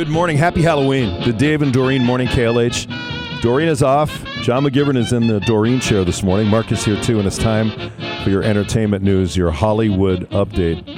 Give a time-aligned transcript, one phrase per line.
[0.00, 0.38] Good morning.
[0.38, 1.22] Happy Halloween.
[1.24, 3.42] The Dave and Doreen Morning KLH.
[3.42, 4.24] Doreen is off.
[4.40, 6.46] John McGivern is in the Doreen chair this morning.
[6.46, 7.70] Mark is here too, and it's time
[8.24, 10.88] for your entertainment news, your Hollywood update.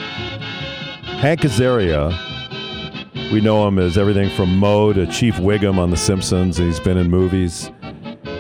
[1.19, 2.13] Hank Azaria,
[3.33, 6.57] we know him as everything from Moe to Chief Wiggum on The Simpsons.
[6.57, 7.73] He's been in movies.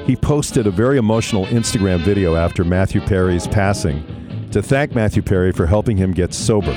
[0.07, 5.51] He posted a very emotional Instagram video after Matthew Perry's passing to thank Matthew Perry
[5.51, 6.73] for helping him get sober.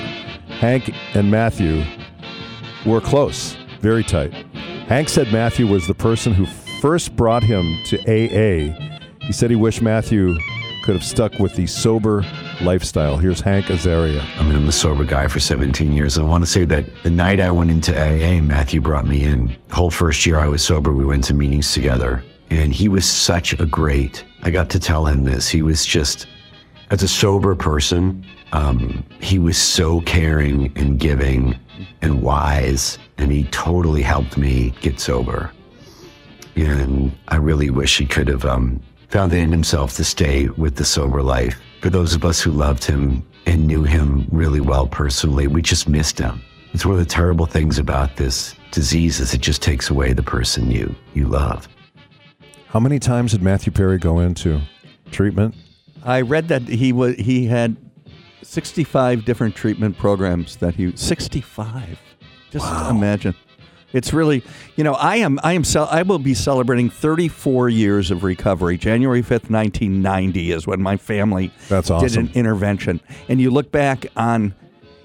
[0.57, 1.83] Hank and Matthew
[2.83, 4.33] were close, very tight.
[4.87, 6.45] Hank said Matthew was the person who
[6.81, 8.77] first brought him to AA.
[9.21, 10.37] He said he wished Matthew
[10.85, 12.23] could have stuck with the sober
[12.61, 13.17] lifestyle.
[13.17, 14.23] Here's Hank Azaria.
[14.37, 16.19] I mean, I'm a sober guy for 17 years.
[16.19, 19.57] I want to say that the night I went into AA, Matthew brought me in.
[19.69, 22.23] The whole first year I was sober, we went to meetings together.
[22.51, 25.49] And he was such a great, I got to tell him this.
[25.49, 26.27] He was just,
[26.91, 31.57] as a sober person, um, he was so caring and giving
[32.01, 32.97] and wise.
[33.17, 35.51] And he totally helped me get sober.
[36.55, 40.75] And I really wish he could have um, found it in himself to stay with
[40.75, 41.59] the sober life.
[41.81, 45.89] For those of us who loved him and knew him really well personally, we just
[45.89, 46.41] missed him.
[46.73, 50.23] It's one of the terrible things about this disease is it just takes away the
[50.23, 51.69] person you you love.
[52.67, 54.59] How many times did Matthew Perry go into
[55.11, 55.55] treatment?
[56.05, 57.75] I read that he was he had
[58.43, 61.99] 65 different treatment programs that he 65.
[62.51, 63.35] Just imagine.
[63.91, 64.43] It's really,
[64.75, 68.77] you know, I am I am I will be celebrating 34 years of recovery.
[68.77, 73.01] January 5th, 1990 is when my family That's did an intervention.
[73.29, 74.53] And you look back on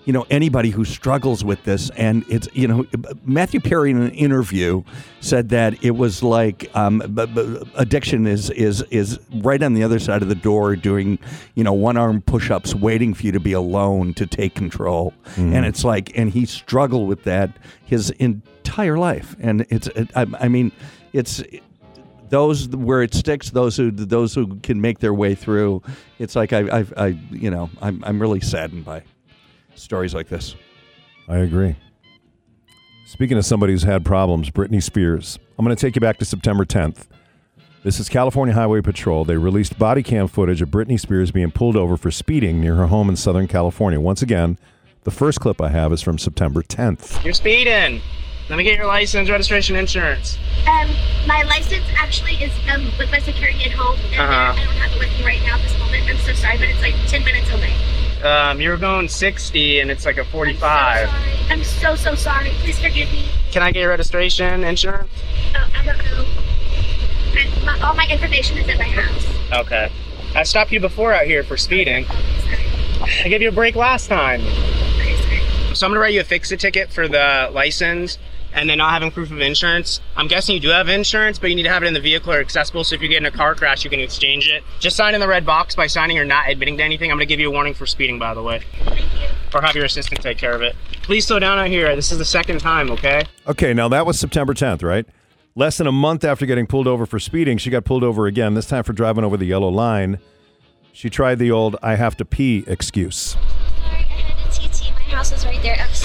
[0.04, 1.90] you know anybody who struggles with this.
[1.90, 2.86] And it's you know
[3.24, 4.82] matthew perry in an interview
[5.20, 9.82] said that it was like um, b- b- addiction is is is right on the
[9.82, 11.18] other side of the door doing
[11.54, 15.12] you know one arm push-ups waiting for you to be alone to take control.
[15.36, 19.36] And it's like and he struggled with that his entire life.
[19.40, 20.72] And it's it, I, I mean
[21.12, 21.42] it's
[22.30, 25.82] those where it sticks those who those who can make their way through
[26.20, 29.02] it's like i i, I you know I'm, I'm really saddened by
[29.80, 30.54] stories like this
[31.28, 31.76] I agree.
[33.06, 35.38] Speaking of somebody who's had problems, Britney Spears.
[35.58, 37.06] I'm going to take you back to September 10th.
[37.84, 39.24] This is California Highway Patrol.
[39.24, 42.86] They released body cam footage of Britney Spears being pulled over for speeding near her
[42.88, 44.00] home in Southern California.
[44.00, 44.58] Once again,
[45.04, 47.24] the first clip I have is from September 10th.
[47.24, 48.00] You're speeding.
[48.48, 50.36] Let me get your license, registration, insurance.
[50.66, 50.90] Um,
[51.26, 54.52] my license actually is um with my security at home, and Uh-huh.
[54.60, 56.04] I don't have it with me right now at this moment.
[56.10, 57.72] I'm so sorry, but it's like ten minutes away.
[58.22, 61.08] Um, you were going 60 and it's like a I'm so 45.
[61.50, 62.50] I'm so so sorry.
[62.60, 63.24] Please forgive me.
[63.50, 65.10] Can I get your registration, insurance?
[65.54, 67.64] Oh, I don't know.
[67.64, 69.26] My, all my information is at my house.
[69.66, 69.90] Okay.
[70.34, 72.06] I stopped you before out here for speeding.
[72.08, 74.42] I gave you a break last time.
[75.74, 78.18] So I'm gonna write you a fix-it ticket for the license
[78.52, 80.00] and then not having proof of insurance.
[80.16, 82.32] I'm guessing you do have insurance, but you need to have it in the vehicle
[82.32, 82.84] or accessible.
[82.84, 84.62] So if you get in a car crash, you can exchange it.
[84.78, 87.10] Just sign in the red box by signing or not admitting to anything.
[87.10, 88.62] I'm gonna give you a warning for speeding, by the way,
[89.54, 90.74] or have your assistant take care of it.
[91.02, 91.94] Please slow down out here.
[91.96, 93.24] This is the second time, okay?
[93.46, 95.06] Okay, now that was September 10th, right?
[95.56, 98.54] Less than a month after getting pulled over for speeding, she got pulled over again,
[98.54, 100.18] this time for driving over the yellow line.
[100.92, 103.16] She tried the old I have to pee excuse.
[103.16, 103.40] Sorry,
[103.84, 104.92] I had a TT.
[104.92, 105.76] My house is right there.
[105.78, 105.99] I'm so sorry.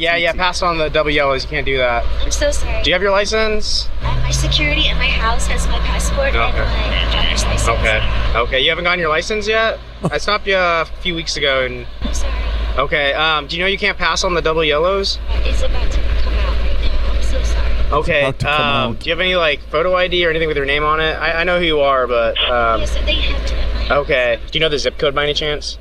[0.00, 0.32] Yeah, yeah.
[0.32, 1.44] Pass on the double yellows.
[1.44, 2.04] You can't do that.
[2.24, 2.82] I'm so sorry.
[2.82, 3.86] Do you have your license?
[4.00, 6.38] Uh, my security at my house has my passport Okay.
[6.38, 7.68] and my driver's license.
[7.68, 8.00] Okay.
[8.34, 8.60] Okay.
[8.62, 9.78] You haven't gotten your license yet?
[10.10, 12.32] I stopped you a few weeks ago, and I'm sorry.
[12.78, 13.12] okay.
[13.12, 15.18] Um, do you know you can't pass on the double yellows?
[15.44, 17.12] It's about to come out right now.
[17.12, 17.74] I'm so sorry.
[17.92, 18.20] Okay.
[18.22, 20.64] about to come Um, do you have any like photo ID or anything with your
[20.66, 21.12] name on it?
[21.12, 23.90] I, I know who you are, but um, yes, they have to at my house.
[24.04, 24.38] okay.
[24.50, 25.76] Do you know the zip code by any chance?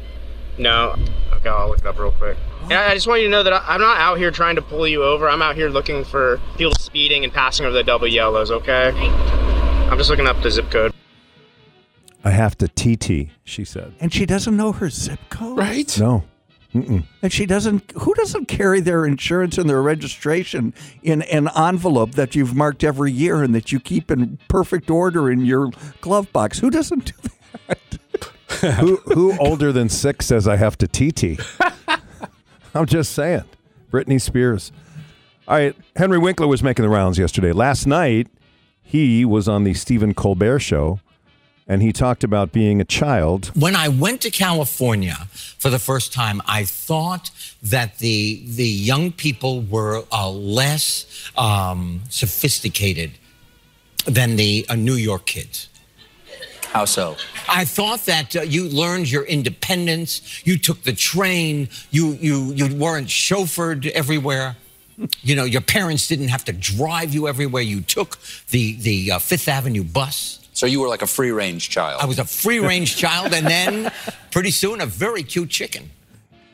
[0.57, 0.96] No.
[1.36, 2.36] Okay, I'll look it up real quick.
[2.64, 4.56] And I I just want you to know that I- I'm not out here trying
[4.56, 5.30] to pull you over.
[5.30, 8.52] I'm out here looking for people speeding and passing over the double yellows.
[8.52, 8.92] Okay.
[9.90, 10.94] I'm just looking up the zip code.
[12.24, 13.94] I have to TT, she said.
[14.00, 15.98] and she doesn't know her zip code Right?
[16.00, 16.24] No.
[16.75, 17.03] Mm-mm.
[17.24, 22.36] and she doesn't who doesn't carry their insurance and their registration in an envelope that
[22.36, 26.60] you've marked every year and that you keep in perfect order in your glove box
[26.60, 27.30] who doesn't do
[27.68, 31.39] that who who older than six says I have to TT?
[32.75, 33.45] I'm just saying.
[33.92, 34.71] Britney Spears.
[35.48, 37.51] All right, Henry Winkler was making the rounds yesterday.
[37.51, 38.27] Last night,
[38.83, 41.00] he was on the Stephen Colbert show,
[41.68, 43.48] and he talked about being a child.
[43.56, 45.27] when I went to California
[45.57, 47.31] for the first time, I thought
[47.63, 51.06] that the the young people were uh, less
[51.36, 53.12] um, sophisticated
[54.06, 55.68] than the uh, New York kids.
[56.71, 57.16] How so?
[57.48, 60.45] I thought that uh, you learned your independence.
[60.45, 61.68] You took the train.
[61.89, 64.56] You you you weren't chauffeured everywhere.
[65.24, 67.63] you know, your parents didn't have to drive you everywhere.
[67.63, 68.19] You took
[68.51, 70.48] the the uh, Fifth Avenue bus.
[70.54, 72.01] So you were like a free range child.
[72.01, 73.92] I was a free range child, and then
[74.31, 75.89] pretty soon a very cute chicken.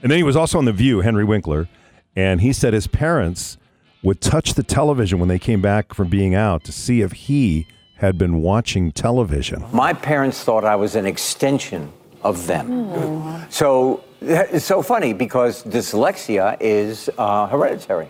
[0.01, 1.67] And then he was also on The View, Henry Winkler,
[2.15, 3.57] and he said his parents
[4.03, 7.65] would touch the television when they came back from being out to see if he
[7.97, 9.63] had been watching television.
[9.71, 11.91] My parents thought I was an extension
[12.23, 13.45] of them.
[13.49, 18.09] So it's so funny because dyslexia is uh, hereditary.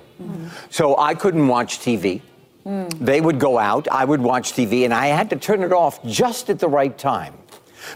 [0.69, 2.21] So I couldn't watch TV.
[2.65, 6.03] They would go out, I would watch TV, and I had to turn it off
[6.05, 7.33] just at the right time.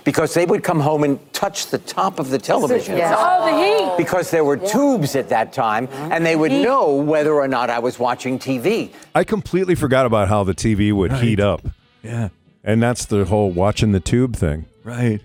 [0.03, 2.99] Because they would come home and touch the top of the television.
[3.01, 3.57] Oh, the
[3.89, 3.97] heat.
[3.97, 7.79] Because there were tubes at that time, and they would know whether or not I
[7.79, 8.91] was watching TV.
[9.15, 11.67] I completely forgot about how the TV would heat up.
[12.03, 12.29] Yeah.
[12.63, 14.65] And that's the whole watching the tube thing.
[14.83, 15.21] Right.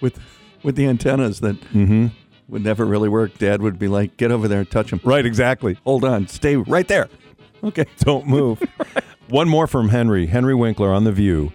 [0.00, 0.18] With
[0.62, 2.06] with the antennas that Mm-hmm.
[2.48, 3.38] would never really work.
[3.38, 5.78] Dad would be like, "Get over there and touch them." Right, exactly.
[5.84, 6.28] Hold on.
[6.28, 7.08] Stay right there.
[7.64, 7.86] Okay.
[7.98, 8.62] Don't move.
[9.28, 10.26] One more from Henry.
[10.26, 11.52] Henry Winkler on The View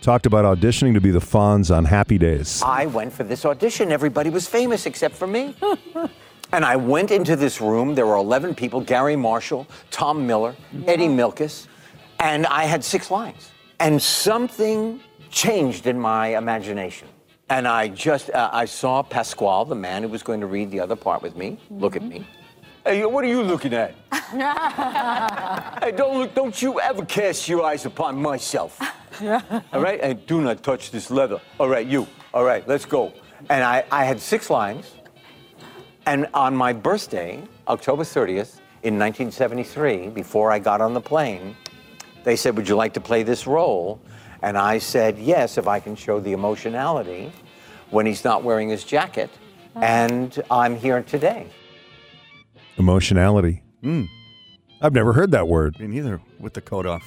[0.00, 2.60] talked about auditioning to be the Fonz on Happy Days.
[2.64, 3.92] I went for this audition.
[3.92, 5.54] Everybody was famous except for me.
[6.52, 7.94] and I went into this room.
[7.94, 10.56] There were 11 people Garry Marshall, Tom Miller,
[10.88, 11.68] Eddie Milkis.
[12.18, 13.50] And I had six lines.
[13.80, 17.08] And something changed in my imagination.
[17.48, 20.80] And I just, uh, I saw Pasquale, the man who was going to read the
[20.80, 22.26] other part with me, look at me.
[22.84, 23.94] Hey, what are you looking at?
[25.82, 28.80] hey, don't look, don't you ever cast your eyes upon myself.
[29.22, 31.40] All right, and do not touch this leather.
[31.60, 32.06] All right, you.
[32.32, 33.12] All right, let's go.
[33.50, 34.94] And I, I had six lines.
[36.06, 41.56] And on my birthday, October 30th, in 1973, before I got on the plane,
[42.24, 44.00] they said, Would you like to play this role?
[44.42, 47.32] And I said, Yes, if I can show the emotionality
[47.90, 49.30] when he's not wearing his jacket.
[49.74, 51.46] And I'm here today.
[52.76, 53.62] Emotionality.
[53.82, 54.08] Mm.
[54.80, 55.78] I've never heard that word.
[55.78, 56.20] Me neither.
[56.40, 57.02] With the coat off.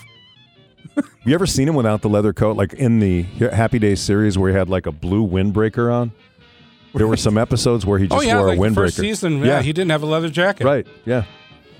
[1.26, 2.56] You ever seen him without the leather coat?
[2.56, 6.12] Like in the Happy Days series where he had like a blue windbreaker on?
[6.94, 8.76] There were some episodes where he just oh yeah, wore like a the windbreaker.
[8.76, 9.44] first season.
[9.44, 10.64] Yeah, he didn't have a leather jacket.
[10.64, 10.88] Right.
[11.04, 11.26] Yeah.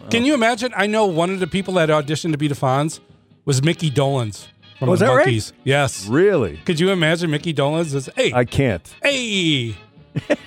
[0.10, 0.74] Can you imagine?
[0.76, 3.00] I know one of the people that auditioned to be the Fonz
[3.46, 4.48] was Micky Dolenz
[4.80, 5.28] from Oh, the that right?
[5.28, 5.54] Monkees.
[5.64, 6.08] Yes.
[6.08, 6.58] Really?
[6.66, 8.94] Could you imagine Micky Dolenz as hey I can't.
[9.02, 9.76] hey?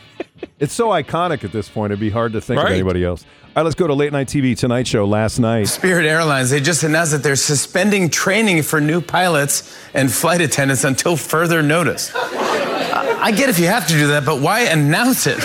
[0.60, 3.24] It's so iconic at this point, it'd be hard to think of anybody else.
[3.24, 5.68] All right, let's go to Late Night TV Tonight Show last night.
[5.68, 10.82] Spirit Airlines, they just announced that they're suspending training for new pilots and flight attendants
[10.82, 12.10] until further notice.
[12.14, 15.38] I I get if you have to do that, but why announce it?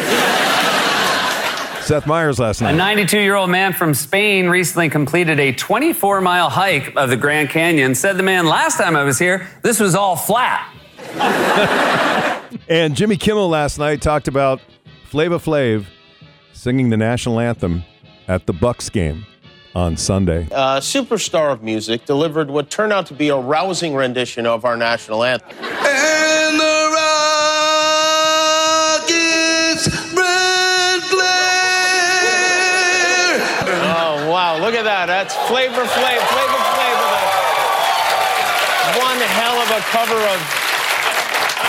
[1.84, 2.74] Seth Meyers last night.
[2.74, 7.18] A 92 year old man from Spain recently completed a 24 mile hike of the
[7.18, 7.94] Grand Canyon.
[7.96, 10.70] Said the man, last time I was here, this was all flat.
[12.70, 14.62] And Jimmy Kimmel last night talked about
[15.06, 15.86] Flava Flav
[16.54, 17.84] singing the national anthem
[18.28, 19.26] at the Bucks game
[19.76, 20.44] on Sunday.
[20.52, 24.78] A superstar of music delivered what turned out to be a rousing rendition of our
[24.78, 25.58] national anthem.
[35.08, 35.30] Wow, look at that.
[35.30, 37.14] That's Flavor Flav, Flavor Flav with
[38.84, 40.40] a one hell of a cover of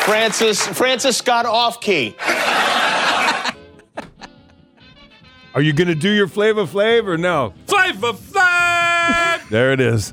[0.05, 2.17] Francis, Francis Scott off key.
[5.55, 7.55] Are you going to do your Flava Flav or no?
[7.67, 9.49] Flavor Flav.
[9.51, 10.13] There it is.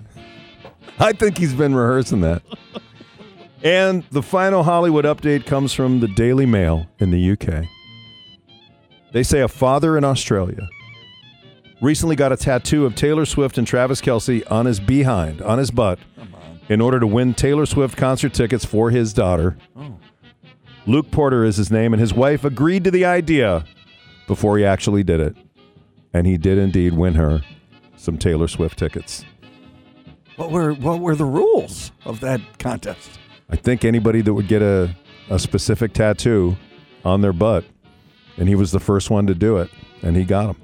[0.99, 2.43] I think he's been rehearsing that.
[3.63, 7.65] And the final Hollywood update comes from the Daily Mail in the UK.
[9.11, 10.69] They say a father in Australia
[11.81, 15.71] recently got a tattoo of Taylor Swift and Travis Kelce on his behind, on his
[15.71, 15.99] butt,
[16.69, 19.57] in order to win Taylor Swift concert tickets for his daughter.
[20.85, 23.65] Luke Porter is his name, and his wife agreed to the idea
[24.27, 25.35] before he actually did it.
[26.13, 27.41] And he did indeed win her
[27.97, 29.23] some Taylor Swift tickets.
[30.35, 33.19] What were what were the rules of that contest?
[33.49, 34.95] I think anybody that would get a,
[35.29, 36.57] a specific tattoo
[37.05, 37.63] on their butt,
[38.37, 39.69] and he was the first one to do it,
[40.01, 40.61] and he got them.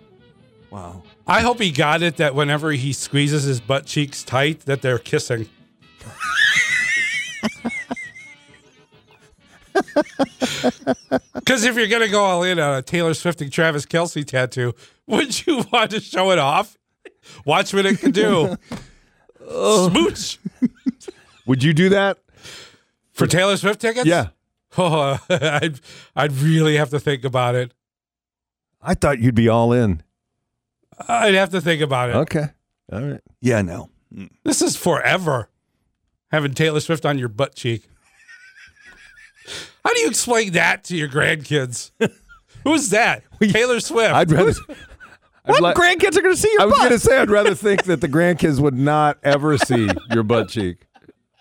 [0.72, 1.04] Wow.
[1.28, 4.98] I hope he got it that whenever he squeezes his butt cheeks tight, that they're
[5.00, 5.50] kissing.
[11.34, 14.74] Because if you're gonna go all in on a Taylor Swift and Travis Kelce tattoo,
[15.06, 16.78] would you want to show it off?
[17.46, 18.56] Watch what it can do.
[19.50, 20.40] Smooch
[21.46, 22.18] Would you do that?
[23.14, 24.06] for Taylor Swift tickets?
[24.06, 24.28] Yeah.
[24.78, 25.80] Oh, I'd
[26.16, 27.74] I'd really have to think about it.
[28.82, 30.04] I thought you'd be all in.
[31.08, 32.16] I'd have to think about it.
[32.16, 32.46] Okay.
[32.92, 33.22] All right.
[33.42, 33.90] Yeah, no.
[34.14, 34.30] Mm.
[34.44, 35.50] This is forever.
[36.32, 37.88] Having Taylor Swift on your butt cheek.
[39.86, 41.92] How do you explain that to your grandkids?
[42.64, 43.24] Who's that?
[43.42, 44.14] Taylor Swift.
[44.14, 44.54] I'd rather
[45.46, 45.62] What?
[45.62, 46.68] like- grandkids are going to see your butt?
[46.68, 49.90] I was going to say I'd rather think that the grandkids would not ever see
[50.12, 50.86] your butt cheek.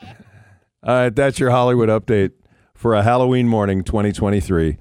[0.03, 2.31] All right, that's your Hollywood update
[2.75, 4.77] for a Halloween morning 2023.